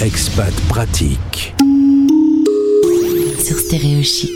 Expat 0.00 0.54
pratique. 0.68 1.56
Sur 3.44 3.58
Stéréo 3.58 4.00
Chic. 4.04 4.30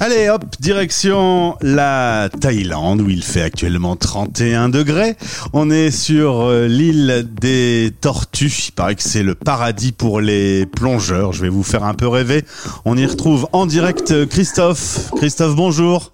Allez 0.00 0.28
hop, 0.28 0.44
direction 0.58 1.56
la 1.60 2.28
Thaïlande 2.40 3.00
où 3.00 3.08
il 3.08 3.22
fait 3.22 3.42
actuellement 3.42 3.94
31 3.94 4.68
degrés. 4.68 5.14
On 5.52 5.70
est 5.70 5.92
sur 5.92 6.40
euh, 6.40 6.66
l'île 6.66 7.28
des 7.40 7.92
Tortues. 8.00 8.70
Il 8.70 8.72
paraît 8.72 8.96
que 8.96 9.04
c'est 9.04 9.22
le 9.22 9.36
paradis 9.36 9.92
pour 9.92 10.20
les 10.20 10.66
plongeurs. 10.66 11.32
Je 11.32 11.42
vais 11.42 11.48
vous 11.48 11.62
faire 11.62 11.84
un 11.84 11.94
peu 11.94 12.08
rêver. 12.08 12.44
On 12.84 12.96
y 12.96 13.06
retrouve 13.06 13.46
en 13.52 13.66
direct 13.66 14.26
Christophe. 14.26 15.12
Christophe, 15.16 15.54
bonjour. 15.54 16.10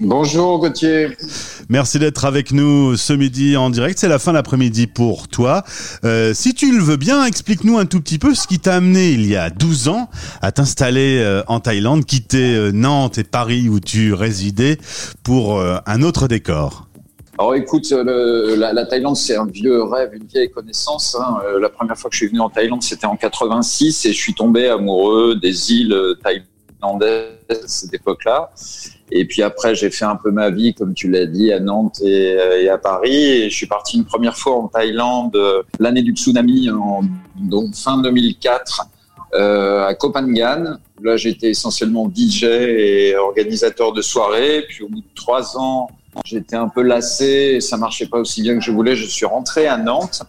Bonjour 0.00 0.58
Gauthier. 0.58 1.08
Merci 1.68 2.00
d'être 2.00 2.24
avec 2.24 2.50
nous 2.52 2.96
ce 2.96 3.12
midi 3.12 3.56
en 3.56 3.70
direct. 3.70 3.98
C'est 3.98 4.08
la 4.08 4.18
fin 4.18 4.32
d'après-midi 4.32 4.88
pour 4.88 5.28
toi. 5.28 5.62
Euh, 6.04 6.34
si 6.34 6.52
tu 6.52 6.76
le 6.76 6.82
veux 6.82 6.96
bien, 6.96 7.24
explique-nous 7.24 7.78
un 7.78 7.86
tout 7.86 8.00
petit 8.00 8.18
peu 8.18 8.34
ce 8.34 8.48
qui 8.48 8.58
t'a 8.58 8.76
amené 8.76 9.12
il 9.12 9.26
y 9.26 9.36
a 9.36 9.50
12 9.50 9.88
ans 9.88 10.10
à 10.42 10.50
t'installer 10.50 11.20
euh, 11.20 11.42
en 11.46 11.60
Thaïlande, 11.60 12.04
quitter 12.04 12.56
euh, 12.56 12.72
Nantes 12.72 13.18
et 13.18 13.24
Paris 13.24 13.68
où 13.68 13.78
tu 13.78 14.14
résidais 14.14 14.78
pour 15.22 15.60
un 15.60 16.02
autre 16.02 16.26
décor. 16.28 16.88
Alors 17.38 17.54
écoute, 17.54 17.90
la, 17.90 18.86
Thaïlande 18.86 19.16
c'est 19.16 19.36
un 19.36 19.46
vieux 19.46 19.82
rêve, 19.82 20.10
une 20.14 20.26
vieille 20.26 20.50
connaissance. 20.50 21.16
Hein. 21.18 21.38
la 21.60 21.68
première 21.68 21.96
fois 21.96 22.10
que 22.10 22.14
je 22.14 22.18
suis 22.18 22.28
venu 22.28 22.40
en 22.40 22.50
Thaïlande 22.50 22.82
c'était 22.82 23.06
en 23.06 23.16
86 23.16 24.06
et 24.06 24.12
je 24.12 24.18
suis 24.18 24.34
tombé 24.34 24.68
amoureux 24.68 25.36
des 25.36 25.72
îles 25.72 25.96
thaïlandaises 26.22 26.53
cette 27.66 27.94
époque-là. 27.94 28.50
Et 29.10 29.26
puis 29.26 29.42
après, 29.42 29.74
j'ai 29.74 29.90
fait 29.90 30.04
un 30.04 30.16
peu 30.16 30.30
ma 30.30 30.50
vie, 30.50 30.74
comme 30.74 30.94
tu 30.94 31.10
l'as 31.10 31.26
dit, 31.26 31.52
à 31.52 31.60
Nantes 31.60 32.00
et, 32.02 32.36
euh, 32.38 32.72
à 32.72 32.78
Paris. 32.78 33.14
Et 33.14 33.50
je 33.50 33.54
suis 33.54 33.66
parti 33.66 33.96
une 33.96 34.04
première 34.04 34.36
fois 34.36 34.56
en 34.56 34.68
Thaïlande 34.68 35.36
euh, 35.36 35.62
l'année 35.78 36.02
du 36.02 36.12
tsunami, 36.12 36.70
en, 36.70 37.02
donc 37.36 37.74
fin 37.74 37.98
2004, 37.98 38.88
euh, 39.34 39.86
à 39.86 39.94
Phangan. 39.94 40.78
Là, 41.02 41.16
j'étais 41.16 41.50
essentiellement 41.50 42.10
DJ 42.12 42.44
et 42.44 43.16
organisateur 43.16 43.92
de 43.92 44.02
soirées. 44.02 44.64
Puis 44.68 44.84
au 44.84 44.88
bout 44.88 45.00
de 45.00 45.14
trois 45.14 45.58
ans, 45.58 45.90
j'étais 46.24 46.56
un 46.56 46.68
peu 46.68 46.82
lassé 46.82 47.54
et 47.56 47.60
ça 47.60 47.76
marchait 47.76 48.06
pas 48.06 48.18
aussi 48.18 48.42
bien 48.42 48.54
que 48.54 48.64
je 48.64 48.70
voulais. 48.70 48.96
Je 48.96 49.06
suis 49.06 49.26
rentré 49.26 49.66
à 49.66 49.76
Nantes. 49.76 50.22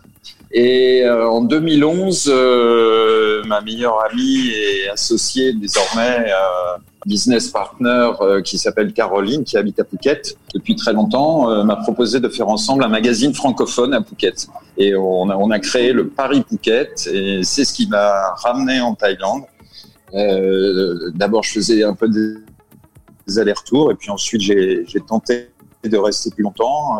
Et 0.51 1.03
euh, 1.03 1.27
en 1.27 1.41
2011, 1.41 2.25
euh, 2.27 3.43
ma 3.45 3.61
meilleure 3.61 3.99
amie 4.09 4.49
et 4.49 4.89
associée 4.89 5.53
désormais, 5.53 6.25
euh, 6.27 6.77
business 7.05 7.49
partner 7.49 8.11
qui 8.43 8.57
s'appelle 8.57 8.91
Caroline, 8.91 9.43
qui 9.43 9.57
habite 9.57 9.79
à 9.79 9.83
Phuket 9.83 10.37
depuis 10.55 10.75
très 10.75 10.91
longtemps, 10.91 11.63
m'a 11.63 11.75
proposé 11.75 12.19
de 12.19 12.27
faire 12.29 12.47
ensemble 12.47 12.83
un 12.83 12.87
magazine 12.87 13.31
francophone 13.31 13.93
à 13.93 14.03
Phuket. 14.03 14.47
Et 14.77 14.95
on 14.95 15.29
a, 15.29 15.35
on 15.35 15.51
a 15.51 15.59
créé 15.59 15.93
le 15.93 16.07
Paris 16.07 16.43
Phuket, 16.49 17.07
et 17.13 17.41
c'est 17.43 17.63
ce 17.63 17.73
qui 17.73 17.87
m'a 17.87 18.33
ramené 18.37 18.81
en 18.81 18.95
Thaïlande. 18.95 19.43
D'abord, 21.13 21.43
je 21.43 21.51
faisais 21.51 21.83
un 21.83 21.93
peu 21.93 22.09
des, 22.09 23.37
allers-retours, 23.37 23.91
et 23.91 23.95
puis 23.95 24.09
ensuite 24.09 24.41
j'ai 24.41 24.85
tenté 25.07 25.49
de 25.83 25.97
rester 25.97 26.31
plus 26.31 26.41
longtemps 26.41 26.97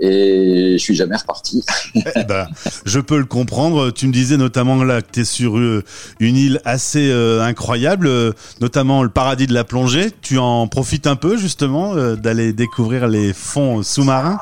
et 0.00 0.72
je 0.78 0.82
suis 0.82 0.94
jamais 0.94 1.16
reparti. 1.16 1.64
Eh 2.16 2.24
ben, 2.24 2.48
je 2.84 3.00
peux 3.00 3.18
le 3.18 3.24
comprendre. 3.24 3.90
Tu 3.90 4.06
me 4.06 4.12
disais 4.12 4.36
notamment 4.36 4.82
là 4.82 5.02
que 5.02 5.10
tu 5.12 5.20
es 5.20 5.24
sur 5.24 5.58
euh, 5.58 5.84
une 6.18 6.36
île 6.36 6.60
assez 6.64 7.10
euh, 7.10 7.42
incroyable, 7.42 8.06
euh, 8.06 8.32
notamment 8.60 9.02
le 9.02 9.10
paradis 9.10 9.46
de 9.46 9.52
la 9.52 9.64
plongée. 9.64 10.10
Tu 10.22 10.38
en 10.38 10.66
profites 10.66 11.06
un 11.06 11.16
peu 11.16 11.36
justement 11.36 11.94
d'aller 12.14 12.52
découvrir 12.52 13.08
les 13.08 13.32
fonds 13.32 13.82
sous-marins? 13.82 14.40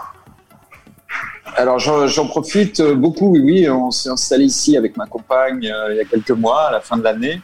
Alors 1.57 1.79
j'en 1.79 2.27
profite 2.27 2.81
beaucoup, 2.81 3.33
oui, 3.33 3.41
oui. 3.43 3.69
On 3.69 3.91
s'est 3.91 4.11
installé 4.11 4.45
ici 4.45 4.77
avec 4.77 4.97
ma 4.97 5.07
compagne 5.07 5.63
il 5.63 5.97
y 5.97 6.01
a 6.01 6.05
quelques 6.05 6.31
mois, 6.31 6.69
à 6.69 6.73
la 6.73 6.81
fin 6.81 6.97
de 6.97 7.03
l'année, 7.03 7.41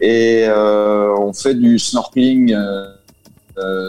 et 0.00 0.46
on 0.48 1.32
fait 1.32 1.54
du 1.54 1.78
snorkeling 1.78 2.54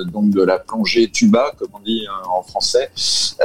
donc 0.06 0.30
de 0.30 0.42
la 0.42 0.60
plongée 0.60 1.10
tuba, 1.10 1.52
comme 1.58 1.70
on 1.74 1.80
dit 1.80 2.06
euh, 2.08 2.30
en 2.30 2.44
français. 2.44 2.92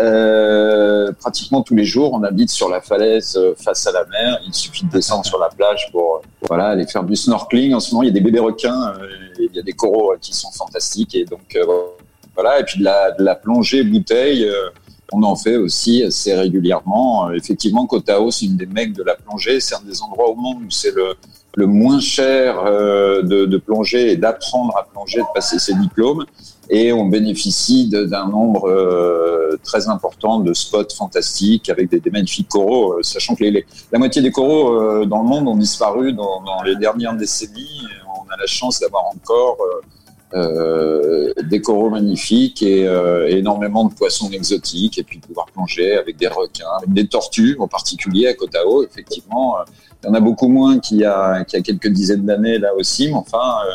Euh, 0.00 1.12
pratiquement 1.12 1.62
tous 1.62 1.75
les 1.75 1.84
jours, 1.84 2.12
on 2.12 2.22
habite 2.22 2.50
sur 2.50 2.69
la 2.69 2.81
falaise 2.81 3.38
face 3.56 3.87
à 3.87 3.92
la 3.92 4.04
mer. 4.06 4.41
Il 4.47 4.54
suffit 4.54 4.84
de 4.84 4.91
descendre 4.91 5.25
sur 5.25 5.38
la 5.38 5.48
plage 5.48 5.88
pour 5.92 6.22
voilà 6.48 6.69
aller 6.69 6.86
faire 6.86 7.04
du 7.04 7.16
snorkeling. 7.16 7.75
En 7.75 7.81
ce 7.81 7.92
moment, 7.92 8.03
il 8.03 8.06
y 8.06 8.10
a 8.10 8.15
des 8.15 8.20
bébés 8.20 8.41
requins, 8.41 8.94
il 9.38 9.54
y 9.54 9.59
a 9.59 9.62
des 9.62 9.72
coraux 9.72 10.15
qui 10.20 10.34
sont 10.34 10.50
fantastiques 10.50 11.15
et 11.15 11.25
donc 11.25 11.59
voilà. 12.34 12.60
Et 12.60 12.65
puis 12.65 12.78
de 12.78 12.84
la, 12.84 13.12
de 13.12 13.25
la 13.25 13.34
plongée 13.34 13.82
bouteille. 13.82 14.48
On 15.12 15.22
en 15.22 15.36
fait 15.36 15.56
aussi 15.56 16.03
assez 16.03 16.34
régulièrement. 16.34 17.31
Effectivement, 17.31 17.86
Kotao, 17.86 18.32
c'est 18.32 18.47
une 18.47 18.56
des 18.56 18.66
mecs 18.66 18.92
de 18.92 19.04
la 19.04 19.15
plongée. 19.15 19.60
C'est 19.60 19.76
un 19.76 19.82
des 19.82 20.03
endroits 20.03 20.28
au 20.28 20.34
monde 20.34 20.65
où 20.66 20.70
c'est 20.70 20.92
le, 20.92 21.15
le 21.56 21.67
moins 21.67 22.00
cher 22.00 22.61
euh, 22.65 23.22
de, 23.22 23.47
de, 23.47 23.56
plonger 23.56 24.12
et 24.12 24.17
d'apprendre 24.17 24.77
à 24.77 24.84
plonger, 24.84 25.21
de 25.21 25.27
passer 25.34 25.59
ses 25.59 25.75
diplômes. 25.75 26.25
Et 26.69 26.93
on 26.93 27.06
bénéficie 27.06 27.89
d'un 27.89 28.28
nombre 28.28 28.69
euh, 28.69 29.59
très 29.65 29.89
important 29.89 30.41
de 30.41 30.53
spots 30.53 30.95
fantastiques 30.95 31.71
avec 31.71 31.89
des, 31.89 31.99
des 31.99 32.11
magnifiques 32.11 32.49
coraux, 32.49 32.95
euh, 32.95 33.03
sachant 33.03 33.34
que 33.34 33.45
les, 33.45 33.65
la 33.91 33.99
moitié 33.99 34.21
des 34.21 34.31
coraux 34.31 35.06
dans 35.06 35.22
le 35.22 35.28
monde 35.28 35.49
ont 35.49 35.56
disparu 35.56 36.12
dans, 36.12 36.43
dans, 36.43 36.62
les 36.62 36.77
dernières 36.77 37.16
décennies. 37.16 37.87
On 38.06 38.31
a 38.31 38.37
la 38.39 38.47
chance 38.47 38.81
d'avoir 38.81 39.06
encore 39.06 39.56
euh, 40.34 41.33
des 41.45 41.62
coraux 41.62 41.89
magnifiques 41.89 42.62
et 42.62 42.84
énormément 43.28 43.84
de 43.84 43.95
poissons 43.95 44.28
exotiques 44.31 44.99
et 44.99 45.05
puis 45.05 45.21
pouvoir 45.21 45.47
plonger 45.47 45.97
avec 45.97 46.16
des 46.16 46.28
requins, 46.28 46.66
avec 46.78 46.93
des 46.93 47.06
tortues 47.06 47.56
en 47.61 47.69
particulier 47.69 48.27
à 48.27 48.34
Kotao. 48.34 48.84
Effectivement, 48.84 49.56
il 50.03 50.07
y 50.07 50.11
en 50.11 50.15
a 50.15 50.21
beaucoup 50.21 50.49
moins 50.49 50.79
qu'il 50.79 50.99
y 50.99 51.05
a, 51.05 51.45
qu'il 51.45 51.59
y 51.59 51.61
a 51.61 51.65
quelques 51.65 51.89
dizaines 51.89 52.25
d'années 52.25 52.59
là 52.59 52.75
aussi, 52.75 53.09
mais 53.09 53.15
enfin, 53.15 53.59
euh, 53.71 53.75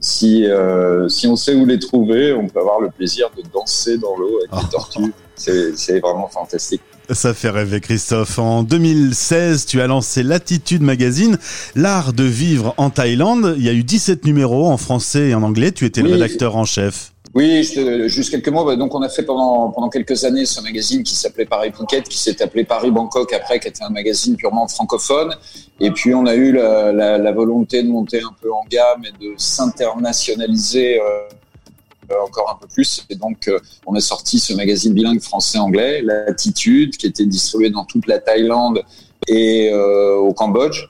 si, 0.00 0.46
euh, 0.46 1.08
si 1.08 1.26
on 1.26 1.36
sait 1.36 1.54
où 1.54 1.66
les 1.66 1.78
trouver, 1.78 2.32
on 2.32 2.48
peut 2.48 2.60
avoir 2.60 2.80
le 2.80 2.90
plaisir 2.90 3.30
de 3.36 3.42
danser 3.52 3.98
dans 3.98 4.16
l'eau 4.16 4.38
avec 4.38 4.64
les 4.64 4.70
tortues. 4.70 5.12
C'est 5.36 6.00
vraiment 6.00 6.28
fantastique. 6.28 6.82
Ça 7.10 7.34
fait 7.34 7.50
rêver 7.50 7.80
Christophe. 7.80 8.38
En 8.38 8.62
2016, 8.62 9.66
tu 9.66 9.80
as 9.80 9.86
lancé 9.86 10.22
Latitude 10.22 10.82
Magazine, 10.82 11.38
l'art 11.74 12.12
de 12.12 12.24
vivre 12.24 12.74
en 12.76 12.90
Thaïlande. 12.90 13.54
Il 13.58 13.64
y 13.64 13.68
a 13.68 13.72
eu 13.72 13.82
17 13.82 14.24
numéros 14.24 14.68
en 14.68 14.76
français 14.76 15.30
et 15.30 15.34
en 15.34 15.42
anglais. 15.42 15.72
Tu 15.72 15.86
étais 15.86 16.02
le 16.02 16.12
rédacteur 16.12 16.56
en 16.56 16.64
chef. 16.64 17.12
Oui, 17.32 17.62
juste 17.62 18.30
quelques 18.30 18.48
mots. 18.48 18.64
Bah, 18.64 18.74
donc, 18.74 18.92
on 18.94 19.02
a 19.02 19.08
fait 19.08 19.22
pendant, 19.22 19.70
pendant 19.70 19.88
quelques 19.88 20.24
années 20.24 20.46
ce 20.46 20.60
magazine 20.60 21.04
qui 21.04 21.14
s'appelait 21.14 21.46
Paris 21.46 21.70
Phuket, 21.72 22.08
qui 22.08 22.18
s'est 22.18 22.42
appelé 22.42 22.64
Paris 22.64 22.90
Bangkok 22.90 23.32
après, 23.32 23.60
qui 23.60 23.68
était 23.68 23.84
un 23.84 23.90
magazine 23.90 24.36
purement 24.36 24.66
francophone. 24.66 25.36
Et 25.78 25.92
puis, 25.92 26.12
on 26.12 26.26
a 26.26 26.34
eu 26.34 26.52
la, 26.52 26.92
la, 26.92 27.18
la 27.18 27.32
volonté 27.32 27.84
de 27.84 27.88
monter 27.88 28.20
un 28.20 28.34
peu 28.40 28.52
en 28.52 28.64
gamme 28.68 29.04
et 29.04 29.24
de 29.24 29.34
s'internationaliser 29.36 31.00
euh, 31.00 32.24
encore 32.26 32.50
un 32.50 32.58
peu 32.60 32.66
plus. 32.66 33.06
Et 33.10 33.14
donc, 33.14 33.46
euh, 33.46 33.60
on 33.86 33.94
a 33.94 34.00
sorti 34.00 34.40
ce 34.40 34.52
magazine 34.54 34.92
bilingue 34.92 35.20
français-anglais, 35.20 36.02
Latitude, 36.02 36.96
qui 36.96 37.06
était 37.06 37.26
distribué 37.26 37.70
dans 37.70 37.84
toute 37.84 38.08
la 38.08 38.18
Thaïlande 38.18 38.82
et 39.28 39.70
euh, 39.72 40.16
au 40.16 40.32
Cambodge. 40.32 40.88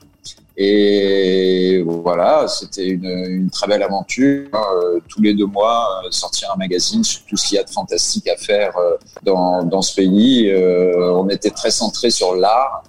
Et 0.57 1.81
voilà, 1.85 2.45
c'était 2.47 2.87
une, 2.87 3.05
une, 3.05 3.49
très 3.49 3.67
belle 3.67 3.83
aventure. 3.83 4.47
Euh, 4.53 4.99
tous 5.07 5.21
les 5.21 5.33
deux 5.33 5.45
mois, 5.45 5.87
euh, 6.05 6.11
sortir 6.11 6.51
un 6.53 6.57
magazine 6.57 7.03
sur 7.03 7.23
tout 7.25 7.37
ce 7.37 7.47
qu'il 7.47 7.55
y 7.55 7.59
a 7.59 7.63
de 7.63 7.69
fantastique 7.69 8.27
à 8.27 8.35
faire 8.35 8.77
euh, 8.77 8.97
dans, 9.23 9.63
dans 9.63 9.81
ce 9.81 9.95
pays. 9.95 10.51
on 10.53 11.29
était 11.29 11.51
très 11.51 11.71
centré 11.71 12.09
sur 12.09 12.35
l'art. 12.35 12.83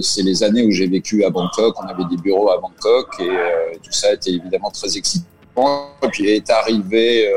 c'est 0.00 0.22
les 0.22 0.42
années 0.42 0.64
où 0.64 0.70
j'ai 0.70 0.86
vécu 0.86 1.24
à 1.24 1.30
Bangkok. 1.30 1.74
On 1.82 1.86
avait 1.86 2.04
des 2.10 2.16
bureaux 2.16 2.50
à 2.50 2.58
Bangkok 2.58 3.08
et 3.20 3.78
tout 3.82 3.92
ça 3.92 4.12
était 4.12 4.30
évidemment 4.30 4.70
très 4.70 4.96
excitant. 4.96 5.26
Et 6.02 6.08
puis 6.08 6.28
est 6.30 6.50
arrivé 6.50 7.30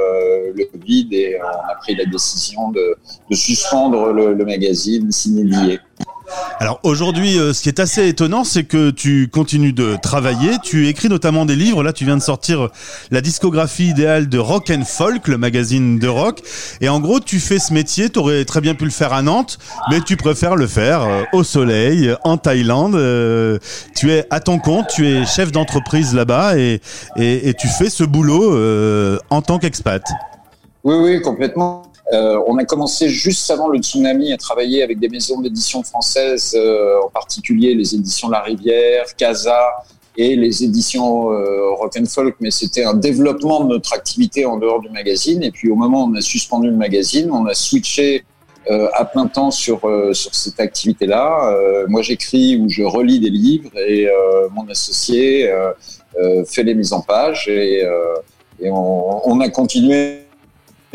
le 0.56 0.66
Covid 0.72 1.08
et 1.12 1.38
on 1.42 1.72
a 1.72 1.76
pris 1.76 1.96
la 1.96 2.06
décision 2.06 2.70
de, 2.72 2.96
de 3.30 3.36
suspendre 3.36 4.12
le, 4.12 4.34
le 4.34 4.46
magazine 4.46 5.12
signé 5.12 5.80
alors 6.60 6.82
aujourd'hui, 6.84 7.40
euh, 7.40 7.54
ce 7.54 7.62
qui 7.62 7.70
est 7.70 7.80
assez 7.80 8.08
étonnant, 8.08 8.44
c'est 8.44 8.66
que 8.66 8.90
tu 8.90 9.30
continues 9.30 9.72
de 9.72 9.96
travailler. 10.02 10.52
Tu 10.62 10.88
écris 10.90 11.08
notamment 11.08 11.46
des 11.46 11.56
livres. 11.56 11.84
Là, 11.84 11.94
tu 11.94 12.04
viens 12.04 12.18
de 12.18 12.22
sortir 12.22 12.66
euh, 12.66 12.72
la 13.12 13.22
discographie 13.22 13.88
idéale 13.88 14.28
de 14.28 14.38
Rock 14.38 14.70
and 14.70 14.84
Folk, 14.86 15.30
le 15.30 15.38
magazine 15.38 16.00
de 16.00 16.08
rock. 16.10 16.42
Et 16.82 16.90
en 16.90 17.00
gros, 17.00 17.22
tu 17.22 17.40
fais 17.40 17.60
ce 17.60 17.74
métier. 17.74 18.10
Tu 18.10 18.20
aurais 18.20 18.44
très 18.44 18.60
bien 18.60 18.76
pu 18.76 18.84
le 18.84 18.92
faire 18.92 19.14
à 19.14 19.22
Nantes, 19.22 19.58
mais 19.90 20.02
tu 20.02 20.18
préfères 20.18 20.58
le 20.58 20.68
faire 20.68 21.04
euh, 21.04 21.24
au 21.32 21.44
soleil, 21.44 22.14
en 22.26 22.38
Thaïlande. 22.38 22.96
tu 23.96 24.12
es 24.12 24.26
à 24.30 24.42
ton 24.42 24.60
compte. 24.60 24.88
Tu 24.88 25.08
es 25.08 25.26
chef 25.26 25.54
d'entreprise 25.54 26.14
là-bas 26.14 26.58
et, 26.58 26.82
et, 27.16 27.50
et, 27.50 27.54
tu 27.54 27.68
fais 27.68 27.90
ce 27.90 28.04
boulot 28.04 29.20
en 29.30 29.42
tant 29.42 29.60
qu'expat. 29.60 30.04
Oui, 30.84 30.96
oui, 30.96 31.22
complètement. 31.22 31.89
Euh, 32.12 32.42
on 32.48 32.58
a 32.58 32.66
commencé 32.66 33.08
juste 33.08 33.52
avant 33.52 33.68
le 33.68 33.80
tsunami 33.80 34.34
à 34.34 34.38
travailler 34.38 34.82
avec 34.82 35.00
des 35.00 35.10
maisons 35.10 35.42
d'édition 35.42 35.84
françaises, 35.84 36.56
euh, 36.56 36.98
en 37.06 37.10
particulier 37.10 37.76
les 37.76 37.94
éditions 37.94 38.30
La 38.30 38.42
Rivière, 38.42 39.16
Casa 39.16 39.60
et 40.18 40.36
les 40.36 40.64
éditions 40.64 41.32
euh, 41.32 41.72
Rock 41.76 41.98
and 42.00 42.06
Folk, 42.06 42.36
mais 42.40 42.50
c'était 42.50 42.84
un 42.84 42.96
développement 42.96 43.64
de 43.64 43.70
notre 43.70 43.94
activité 43.94 44.46
en 44.46 44.58
dehors 44.58 44.82
du 44.82 44.90
magazine. 44.90 45.44
Et 45.44 45.52
puis 45.52 45.70
au 45.70 45.76
moment 45.76 46.06
où 46.06 46.12
on 46.12 46.16
a 46.16 46.22
suspendu 46.22 46.70
le 46.70 46.78
magazine, 46.78 47.30
on 47.32 47.46
a 47.46 47.54
switché 47.54 48.24
à 48.94 49.04
plein 49.04 49.26
temps 49.26 49.50
sur 49.50 49.80
sur 50.14 50.36
cette 50.36 50.60
activité-là. 50.60 51.56
moi, 51.88 52.04
j'écris 52.04 52.56
ou 52.58 52.70
je 52.70 52.84
relis 52.84 53.20
des 53.20 53.32
livres 53.32 53.72
et 53.76 54.08
mon 54.52 54.70
associé 54.70 55.52
fait 56.46 56.62
les 56.62 56.76
mises 56.76 56.94
en 56.94 57.02
page 57.02 57.48
et, 57.48 57.80
et 58.62 58.70
on, 58.70 59.28
on, 59.28 59.40
a 59.40 59.50
continué 59.50 60.19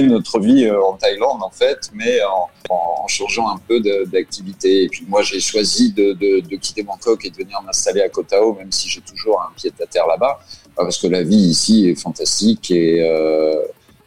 notre 0.03 0.41
vie 0.41 0.69
en 0.71 0.95
Thaïlande 0.95 1.43
en 1.43 1.51
fait, 1.51 1.91
mais 1.95 2.23
en, 2.25 2.49
en 2.71 3.07
changeant 3.09 3.49
un 3.49 3.59
peu 3.69 3.81
d'activité. 4.07 4.85
Et 4.85 4.89
puis 4.89 5.05
moi, 5.09 5.23
j'ai 5.23 5.41
choisi 5.41 5.93
de, 5.93 6.13
de, 6.13 6.41
de, 6.41 6.57
quitter 6.57 6.83
Bangkok 6.83 7.25
et 7.25 7.31
de 7.31 7.37
venir 7.37 7.61
m'installer 7.63 8.01
à 8.01 8.09
Koh 8.09 8.23
Tao, 8.23 8.55
même 8.55 8.73
si 8.73 8.89
j'ai 8.89 9.01
toujours 9.01 9.41
un 9.41 9.53
pied 9.57 9.73
à 9.81 9.87
terre 9.87 10.07
là-bas, 10.07 10.41
parce 10.77 10.99
que 10.99 11.07
la 11.07 11.23
vie 11.23 11.37
ici 11.37 11.89
est 11.89 11.95
fantastique 11.95 12.71
et 12.71 13.03
euh, 13.03 13.63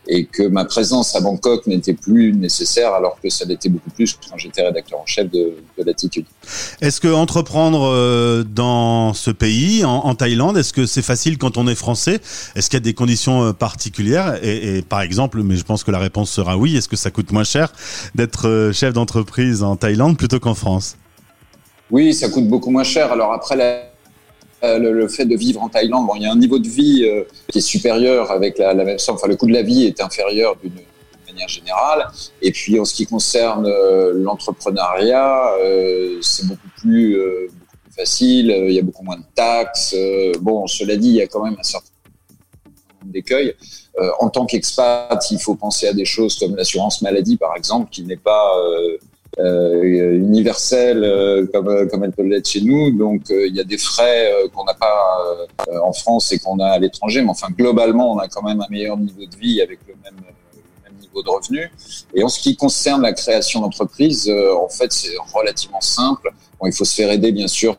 et 0.08 0.26
que 0.26 0.44
ma 0.44 0.66
présence 0.66 1.16
à 1.16 1.22
Bangkok 1.22 1.68
n'était 1.68 1.94
plus 1.94 2.34
nécessaire 2.34 2.94
alors 2.94 3.20
que 3.22 3.30
ça 3.30 3.46
l'était 3.46 3.70
beaucoup 3.70 3.90
plus 3.90 4.18
quand 4.30 4.38
j'étais 4.38 4.62
rédacteur 4.62 5.00
en 5.00 5.06
chef 5.06 5.30
de, 5.30 5.56
de 5.78 5.84
Latitude. 5.84 6.26
Est-ce 6.82 7.02
que 7.02 7.08
entreprendre 7.08 7.90
euh, 7.92 8.44
dans 8.44 9.14
ce 9.14 9.32
pays, 9.32 9.84
en, 9.86 10.16
Thaïlande, 10.16 10.58
est-ce 10.58 10.74
que 10.74 10.86
c'est 10.86 11.02
facile 11.02 11.38
quand 11.38 11.58
on 11.58 11.68
est 11.68 11.76
français? 11.76 12.20
Est-ce 12.56 12.70
qu'il 12.70 12.78
y 12.78 12.82
a 12.82 12.86
des 12.86 12.94
conditions 12.94 13.44
euh, 13.44 13.54
particulières? 13.54 14.40
Et, 14.44 14.78
et, 14.78 14.82
par 14.82 15.02
exemple, 15.02 15.42
mais 15.44 15.56
je 15.56 15.64
pense 15.64 15.84
que 15.84 15.92
la 15.92 16.00
réponse 16.00 16.32
sera 16.32 16.58
oui, 16.58 16.78
est-ce 16.78 16.88
que 16.88 16.96
ça 16.96 17.12
coûte 17.12 17.32
moins 17.32 17.44
cher 17.44 17.72
d'être 18.16 18.48
euh, 18.48 18.72
chef 18.72 18.94
d'entreprise 18.94 19.64
en 19.64 19.76
Thaïlande 19.76 20.18
plutôt 20.18 20.40
qu'en 20.40 20.56
France? 20.56 20.96
Oui, 21.92 22.14
ça 22.14 22.30
coûte 22.30 22.48
beaucoup 22.48 22.70
moins 22.70 22.84
cher. 22.84 23.12
Alors 23.12 23.34
après, 23.34 23.56
la 23.56 23.84
euh, 24.64 24.80
le, 24.80 25.08
fait 25.08 25.26
de 25.26 25.36
vivre 25.36 25.62
en 25.62 25.70
Thaïlande, 25.70 26.08
bon, 26.08 26.16
il 26.16 26.24
y 26.24 26.26
a 26.26 26.32
un 26.32 26.36
niveau 26.36 26.58
de 26.58 26.68
vie 26.68 27.04
euh, 27.06 27.24
qui 27.48 27.60
est 27.60 27.62
supérieur 27.62 28.32
avec 28.32 28.58
la, 28.58 28.74
la, 28.74 28.84
même 28.84 28.98
somme. 28.98 29.16
Enfin, 29.16 29.28
le 29.28 29.36
coût 29.36 29.46
de 29.46 29.54
la 29.54 29.62
vie 29.62 29.86
est 29.86 30.02
inférieur 30.02 30.56
d'une 30.56 30.74
manière 31.28 31.48
générale. 31.48 32.08
Et 32.42 32.52
puis, 32.52 32.80
en 32.80 32.86
ce 32.86 32.96
qui 32.96 33.06
concerne 33.06 33.68
euh, 33.68 34.14
l'entrepreneuriat, 34.16 35.52
c'est 36.22 36.48
beaucoup 36.48 36.70
plus, 36.80 37.18
beaucoup 37.18 37.78
plus 37.84 37.94
facile. 37.96 38.56
Il 38.68 38.74
y 38.74 38.80
a 38.80 38.82
beaucoup 38.82 39.04
moins 39.04 39.18
de 39.18 39.26
taxes. 39.36 39.96
bon, 40.42 40.66
cela 40.66 40.96
dit, 40.96 41.10
il 41.10 41.16
y 41.16 41.22
a 41.22 41.28
quand 41.28 41.44
même 41.44 41.58
un 41.60 41.64
certain 41.64 41.90
nombre 43.02 43.14
d'écueils. 43.14 43.54
en 44.20 44.30
tant 44.30 44.48
qu'expat, 44.48 45.24
il 45.30 45.40
faut 45.40 45.56
penser 45.56 45.88
à 45.88 45.94
des 45.94 46.06
choses 46.06 46.38
comme 46.40 46.56
l'assurance 46.56 47.04
maladie, 47.04 47.38
par 47.38 47.56
exemple, 47.56 47.92
qui 47.92 48.02
n'est 48.04 48.18
pas 48.18 48.58
euh, 48.58 48.98
universelle 49.40 51.04
euh, 51.04 51.46
comme, 51.54 51.68
euh, 51.68 51.86
comme 51.86 52.04
elle 52.04 52.12
peut 52.12 52.24
l'être 52.24 52.48
chez 52.48 52.62
nous. 52.62 52.92
Donc 52.92 53.24
il 53.30 53.56
y 53.56 53.60
a 53.60 53.64
des 53.64 53.78
frais 53.78 54.32
qu'on 54.54 54.64
n'a 54.64 54.74
pas 54.74 55.48
en 55.84 55.94
France 55.94 56.32
et 56.32 56.40
qu'on 56.40 56.60
a 56.60 56.68
à 56.68 56.80
l'étranger, 56.80 57.22
mais 57.22 57.30
enfin 57.30 57.48
globalement 57.56 58.14
on 58.14 58.18
a 58.20 58.28
quand 58.28 58.44
même 58.44 58.62
un 58.62 58.70
meilleur 58.70 58.98
niveau 58.98 59.26
de 59.26 59.36
vie 59.38 59.62
avec 59.62 59.80
le 59.88 59.96
même, 60.04 60.16
niveau 61.00 61.22
de 61.22 61.30
revenus. 61.30 61.70
Et 62.14 62.24
en 62.24 62.30
ce 62.30 62.40
qui 62.40 62.56
concerne 62.56 63.02
la 63.02 63.14
création 63.14 63.62
d'entreprise, 63.62 64.30
en 64.30 64.70
fait 64.70 64.92
c'est 64.92 65.16
relativement 65.34 65.82
simple. 65.82 66.32
Bon, 66.60 66.68
il 66.68 66.74
faut 66.74 66.86
se 66.86 66.96
faire 66.96 67.12
aider 67.12 67.32
bien 67.32 67.48
sûr 67.48 67.78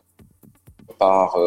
par 0.97 1.37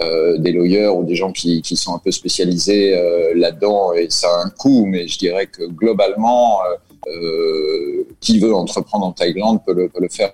euh, 0.00 0.38
des 0.38 0.52
lawyers 0.52 0.88
ou 0.88 1.04
des 1.04 1.14
gens 1.14 1.32
qui, 1.32 1.60
qui 1.60 1.76
sont 1.76 1.94
un 1.94 1.98
peu 1.98 2.10
spécialisés 2.10 2.96
euh, 2.96 3.34
là-dedans 3.34 3.92
et 3.92 4.06
ça 4.08 4.26
a 4.26 4.46
un 4.46 4.48
coût, 4.48 4.86
mais 4.86 5.06
je 5.06 5.18
dirais 5.18 5.46
que 5.48 5.64
globalement, 5.64 6.60
euh, 7.08 8.06
qui 8.22 8.38
veut 8.38 8.54
entreprendre 8.54 9.04
en 9.04 9.12
Thaïlande 9.12 9.60
peut 9.66 9.74
le, 9.74 9.88
peut 9.88 10.00
le 10.00 10.08
faire 10.08 10.32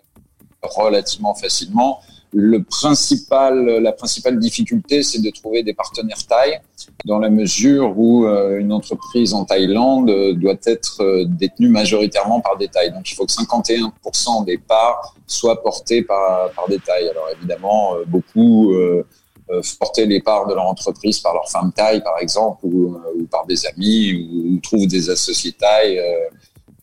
relativement 0.63 1.35
facilement. 1.35 1.99
Le 2.33 2.63
principal, 2.63 3.65
la 3.65 3.93
principale 3.93 4.39
difficulté, 4.39 5.03
c'est 5.03 5.23
de 5.23 5.31
trouver 5.31 5.63
des 5.63 5.73
partenaires 5.73 6.27
thaï, 6.27 6.61
dans 7.07 7.19
la 7.19 7.31
mesure 7.31 7.99
où 7.99 8.27
euh, 8.27 8.59
une 8.59 8.71
entreprise 8.71 9.33
en 9.33 9.47
Thaïlande 9.47 10.11
doit 10.35 10.61
être 10.67 11.25
détenue 11.25 11.71
majoritairement 11.71 12.41
par 12.41 12.59
des 12.59 12.69
Thaïs. 12.69 12.93
Donc, 12.93 13.11
il 13.11 13.15
faut 13.15 13.25
que 13.25 13.33
51% 13.33 14.45
des 14.45 14.59
parts 14.59 15.15
soient 15.27 15.63
portées 15.63 16.03
par, 16.03 16.51
par 16.53 16.69
des 16.69 16.79
Thaïs. 16.79 17.09
Alors, 17.09 17.29
évidemment, 17.35 17.95
beaucoup 18.07 18.75
euh, 18.75 19.07
euh, 19.51 20.05
les 20.07 20.21
parts 20.21 20.47
de 20.47 20.55
leur 20.55 20.67
entreprise 20.67 21.21
par 21.21 21.35
leur 21.35 21.49
femme 21.51 21.73
taille, 21.73 22.03
par 22.03 22.19
exemple, 22.21 22.61
ou, 22.65 22.95
euh, 22.95 23.21
ou 23.21 23.27
par 23.27 23.47
des 23.47 23.67
amis, 23.67 24.13
ou, 24.15 24.55
ou 24.55 24.59
trouvent 24.59 24.87
des 24.87 25.11
associés 25.11 25.53
taille. 25.53 25.99
Euh, 25.99 26.29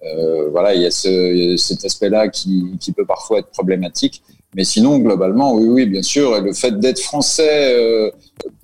euh, 0.06 0.50
voilà, 0.50 0.76
il 0.76 0.82
y 0.82 0.86
a 0.86 0.92
ce, 0.92 1.56
cet 1.58 1.84
aspect-là 1.84 2.28
qui, 2.28 2.78
peut 2.96 3.06
parfois 3.06 3.40
être 3.40 3.50
problématique. 3.50 4.22
Mais 4.56 4.64
sinon, 4.64 5.00
globalement, 5.00 5.54
oui, 5.54 5.68
oui, 5.68 5.86
bien 5.86 6.02
sûr. 6.02 6.38
Et 6.38 6.42
le 6.42 6.54
fait 6.54 6.80
d'être 6.80 7.00
français 7.00 7.74
euh, 7.74 8.10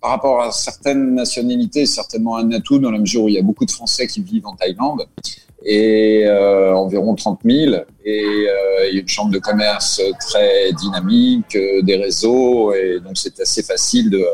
par 0.02 0.12
rapport 0.12 0.42
à 0.42 0.52
certaines 0.52 1.14
nationalités, 1.14 1.86
c'est 1.86 1.96
certainement 1.96 2.38
un 2.38 2.52
atout 2.52 2.80
dans 2.80 2.92
la 2.92 3.00
mesure 3.00 3.24
où 3.24 3.30
il 3.30 3.36
y 3.36 3.40
a 3.40 3.42
beaucoup 3.42 3.66
de 3.66 3.72
Français 3.72 4.08
qui 4.08 4.22
vivent 4.22 4.48
en 4.48 4.56
Thaïlande 4.56 5.06
et 5.64 6.24
euh, 6.26 6.74
environ 6.74 7.14
30 7.14 7.42
000. 7.44 7.76
Et 8.06 8.24
il 8.90 8.96
y 8.96 8.98
a 8.98 9.02
une 9.02 9.08
chambre 9.08 9.32
de 9.32 9.40
commerce 9.40 10.02
très 10.20 10.72
dynamique, 10.74 11.58
des 11.84 11.96
réseaux, 11.98 12.74
et 12.74 13.00
donc 13.00 13.16
c'est 13.16 13.40
assez 13.40 13.62
facile 13.62 14.10
de, 14.10 14.26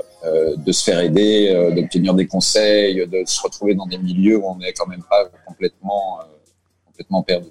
de 0.55 0.71
se 0.71 0.83
faire 0.83 0.99
aider, 0.99 1.71
d'obtenir 1.75 2.13
des 2.13 2.27
conseils, 2.27 3.05
de 3.07 3.23
se 3.25 3.41
retrouver 3.41 3.75
dans 3.75 3.87
des 3.87 3.97
milieux 3.97 4.37
où 4.37 4.45
on 4.45 4.57
n'est 4.57 4.71
quand 4.71 4.87
même 4.87 5.03
pas 5.09 5.29
complètement, 5.45 6.19
complètement 6.97 7.23
perdu. 7.23 7.49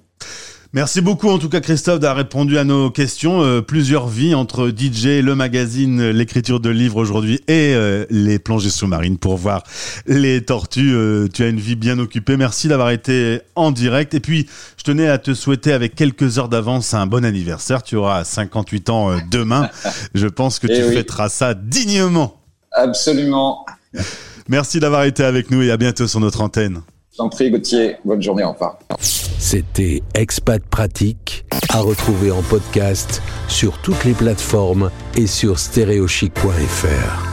Merci 0.73 0.99
beaucoup 0.99 1.29
en 1.29 1.39
tout 1.39 1.47
cas 1.47 1.61
Christophe 1.61 2.01
d'avoir 2.01 2.17
répondu 2.17 2.57
à 2.57 2.65
nos 2.65 2.91
questions. 2.91 3.41
Euh, 3.41 3.61
plusieurs 3.61 4.07
vies 4.07 4.35
entre 4.35 4.67
DJ, 4.67 5.21
le 5.23 5.33
magazine, 5.33 6.09
l'écriture 6.09 6.59
de 6.59 6.69
livres 6.69 6.97
aujourd'hui 6.97 7.35
et 7.47 7.73
euh, 7.73 8.05
les 8.09 8.37
plongées 8.37 8.69
sous-marines 8.69 9.17
pour 9.17 9.37
voir 9.37 9.63
les 10.07 10.43
tortues. 10.43 10.93
Euh, 10.93 11.29
tu 11.33 11.43
as 11.43 11.47
une 11.47 11.59
vie 11.59 11.77
bien 11.77 11.97
occupée. 11.99 12.35
Merci 12.35 12.67
d'avoir 12.67 12.89
été 12.89 13.39
en 13.55 13.71
direct. 13.71 14.13
Et 14.13 14.19
puis 14.19 14.49
je 14.75 14.83
tenais 14.83 15.07
à 15.07 15.17
te 15.17 15.33
souhaiter 15.33 15.71
avec 15.71 15.95
quelques 15.95 16.37
heures 16.37 16.49
d'avance 16.49 16.93
un 16.93 17.07
bon 17.07 17.23
anniversaire. 17.23 17.81
Tu 17.81 17.95
auras 17.95 18.25
58 18.25 18.89
ans 18.89 19.17
demain. 19.31 19.69
je 20.13 20.27
pense 20.27 20.59
que 20.59 20.67
tu 20.67 20.83
oui. 20.83 20.93
fêteras 20.93 21.29
ça 21.29 21.53
dignement. 21.53 22.41
Absolument. 22.73 23.65
Merci 24.49 24.81
d'avoir 24.81 25.05
été 25.05 25.23
avec 25.23 25.49
nous 25.49 25.61
et 25.61 25.71
à 25.71 25.77
bientôt 25.77 26.07
sur 26.07 26.19
notre 26.19 26.41
antenne. 26.41 26.81
Prie, 27.29 27.51
Gauthier. 27.51 27.95
Bonne 28.05 28.21
journée. 28.21 28.43
C'était 28.99 30.03
Expat 30.13 30.63
Pratique, 30.63 31.45
à 31.69 31.79
retrouver 31.79 32.31
en 32.31 32.41
podcast 32.43 33.21
sur 33.47 33.77
toutes 33.79 34.03
les 34.05 34.13
plateformes 34.13 34.91
et 35.15 35.27
sur 35.27 35.59
stéréochic.fr. 35.59 37.26